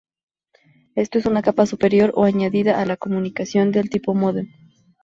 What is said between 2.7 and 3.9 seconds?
a la comunicación de